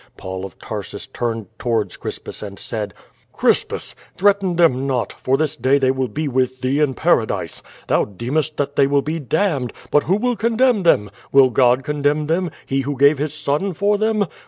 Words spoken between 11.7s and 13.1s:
condemn them, He who